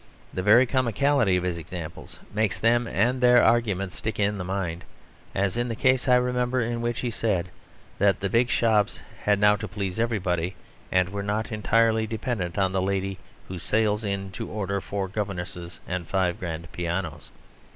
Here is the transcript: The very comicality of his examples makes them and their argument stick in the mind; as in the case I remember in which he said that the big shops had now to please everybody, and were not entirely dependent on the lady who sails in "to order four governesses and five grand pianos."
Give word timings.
The 0.33 0.41
very 0.41 0.65
comicality 0.65 1.37
of 1.37 1.43
his 1.43 1.59
examples 1.59 2.17
makes 2.33 2.57
them 2.57 2.87
and 2.87 3.21
their 3.21 3.43
argument 3.43 3.91
stick 3.93 4.17
in 4.19 4.39
the 4.39 4.43
mind; 4.43 4.83
as 5.35 5.57
in 5.57 5.67
the 5.67 5.75
case 5.75 6.07
I 6.07 6.15
remember 6.15 6.59
in 6.59 6.81
which 6.81 7.01
he 7.01 7.11
said 7.11 7.49
that 7.99 8.19
the 8.19 8.27
big 8.27 8.49
shops 8.49 8.99
had 9.25 9.39
now 9.39 9.55
to 9.57 9.67
please 9.67 9.99
everybody, 9.99 10.55
and 10.91 11.09
were 11.09 11.21
not 11.21 11.51
entirely 11.51 12.07
dependent 12.07 12.57
on 12.57 12.71
the 12.71 12.81
lady 12.81 13.19
who 13.47 13.59
sails 13.59 14.03
in 14.03 14.31
"to 14.31 14.49
order 14.49 14.81
four 14.81 15.07
governesses 15.07 15.79
and 15.87 16.07
five 16.07 16.39
grand 16.39 16.71
pianos." 16.71 17.29